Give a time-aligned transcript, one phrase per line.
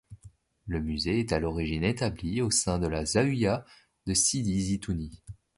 [0.65, 3.63] Le musée s'est à l'origine établi au sein de la zaouïa
[4.07, 5.21] de Sidi Zitouni.